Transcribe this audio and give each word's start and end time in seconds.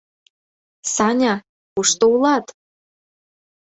—Саня, 0.93 1.33
кушто 1.73 2.03
улат? 2.13 2.45